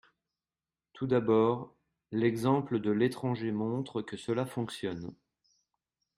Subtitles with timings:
[0.93, 1.75] Tout d’abord,
[2.11, 5.13] l’exemple de l’étranger montre que cela fonctionne.